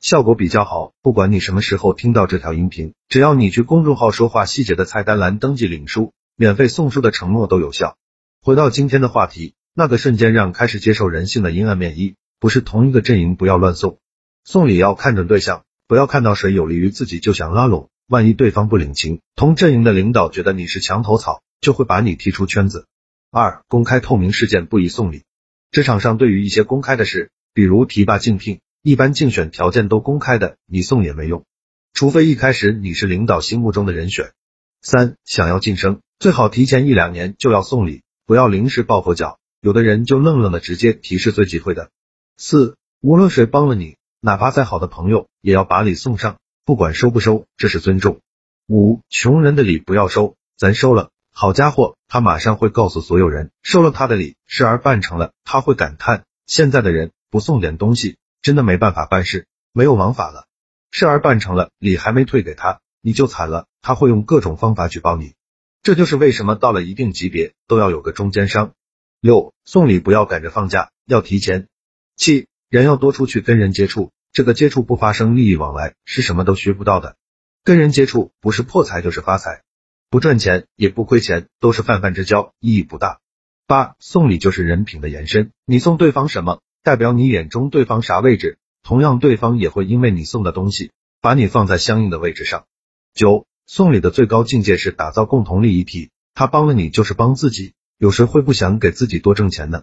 [0.00, 7.98] 效果比较好，不管你什么时候听到这条音频，只要你去公众号说话细节的菜单栏登记领书，免费送书的承诺都有效。
[8.40, 13.98] 回到今天的话题，那个瞬间让开始接受人性的阴暗面一，不是同一个阵营不要乱送，
[14.42, 22.86] 送礼要看准对象，不要看到谁有利于自己就想拉拢，万一对方不领情，同阵营的领导觉得你是墙头草，就会把你踢出圈子。
[23.30, 25.24] 二，公开透明事件不宜送礼，
[25.70, 28.60] 职场上对于一些公开的事，比如提拔竞聘。
[28.82, 31.44] 一般竞选条件都公开的，你送也没用，
[31.92, 34.32] 除非一开始你是领导心目中的人选。
[34.80, 41.90] 三，想要晋升，最好提前一两年就要送礼，不要临时抱佛脚，有的人就愣愣的直接提示最忌讳的。
[42.38, 48.20] 四，无论谁帮了你，哪怕再好的朋友，也要把礼送上，不管收不收，这是尊重。
[48.66, 58.16] 五，穷人的礼不要收，咱收了，好家伙，他马上会告诉所有人，收了他的礼，事儿办成了，他会感叹，现在的人不送点东西。
[58.42, 60.46] 真的没办法办事，没有王法了。
[60.90, 65.34] 事儿办成了，礼还没退给他，你就惨了，他会用各种方法举报你。
[65.82, 68.74] 这就是为什么到了一定级别都要有个中间商。
[69.20, 71.68] 六，送礼不要赶着放假，要提前。
[72.16, 77.16] 七，人要多出去跟人接触，这个接触不发生利益往来，是什么都学不到的。
[77.62, 79.62] 跟人接触不是破财就是发财，
[80.08, 83.20] 不赚钱也不亏钱，都是泛泛之交，意义不大。
[83.66, 86.60] 八，送礼就是人品的延伸，你送对方什么？
[86.82, 92.64] 代表你眼中对方啥位置，同样对方也会因为你送的东西，把你放在相应的位置上。
[93.12, 99.82] 九，送礼的最高境界是打造共同利益体，他帮了你就是帮自己，有谁会不想给自己多挣钱呢？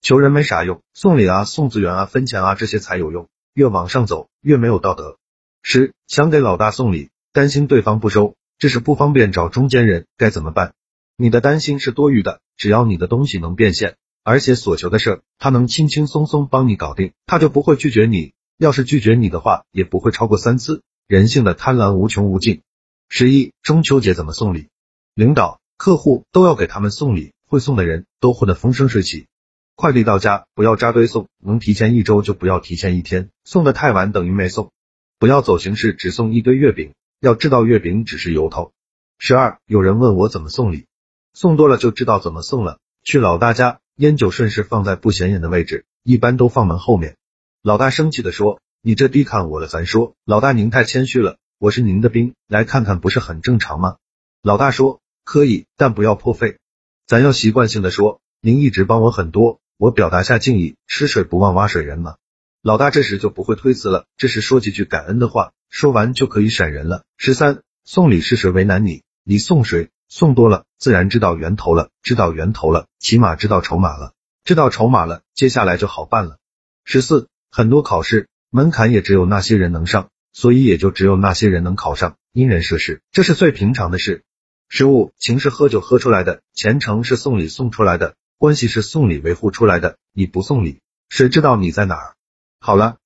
[0.00, 5.18] 求人没啥用，送礼啊、送资源啊、分钱啊这些才有用，越往上走越没有道德。
[5.62, 10.72] 十，想给老大送礼，担心对方不收，这是不方便找中间人，该怎么办？
[11.16, 13.96] 你的担心是多余的，只要你的东西能变现。
[14.28, 18.34] 而且所求的事，他能轻轻松松帮你搞定，他就不会拒绝你。
[18.58, 20.82] 要是拒绝你的话，也不会超过三次。
[21.06, 22.60] 人性的贪婪无穷无尽。
[23.08, 24.68] 十一，中秋节怎么送礼？
[25.14, 29.28] 领导、客户都要给他们送礼，会送的人都混得风生水起。
[29.74, 34.72] 快递到家不要扎堆送，能提前一周就不要提前一天，送的太晚等于没送。
[35.18, 38.72] 不要走形式，只送一堆月饼，要知道月饼只是由头。
[39.16, 40.84] 十二，有人问我怎么送礼，
[41.32, 42.78] 送多了就知道怎么送了。
[43.02, 43.80] 去老大家。
[43.98, 47.16] 烟酒顺势放在不显眼的位置，一般都放门后面。
[47.64, 53.96] 老大生气的说：“你这低看我了。”咱说：“老大您太谦虚了，我是您的兵，来看看不是很正常吗？”
[54.40, 56.58] 老大说：“可以，但不要破费。”
[57.08, 62.14] 咱要习惯性的说：“您一直帮我很多，我表达下敬意，吃水不忘挖水人嘛。”
[62.62, 67.02] 老大这时就不会推辞了，这时说几句感恩的话，说完就可以闪人了。
[67.16, 69.90] 十三，送礼是谁为难你，你送谁？
[70.08, 76.38] 送多了，自然知道源头了，知道源头了，起码知道筹码了，知道筹码了，接下来就好办了。
[76.84, 84.24] 十四，很多考试门槛也只有那些人能上，所以也就只有那些人能考上，因人设事，这是最平常的事。
[84.70, 90.80] 十五，情是喝酒喝出来的，前程是送礼送出来的，关系是送礼维护出来的，你不送礼，
[91.10, 92.14] 谁知道你在哪儿？
[92.60, 92.96] 好了，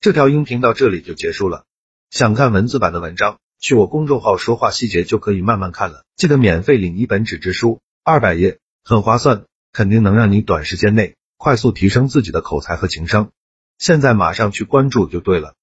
[0.00, 1.64] 这条音频到这里就结束了。
[2.10, 3.38] 想看文字版的文章？
[3.62, 13.30] 去我公众号说话细节就可以慢慢看了，记得免费领一本纸质书，二百页，很划算，肯定能让你短时间内快速提升自己的口才和情商。
[13.78, 15.54] 现在马上去关注就对了。